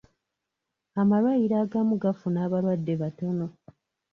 Amalwaliro 1.01 1.55
agamu 1.63 1.93
gafuna 2.03 2.39
abalwadde 2.45 2.93
batono. 3.01 3.45